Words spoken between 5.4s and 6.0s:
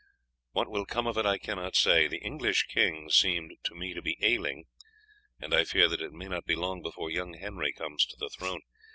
I fear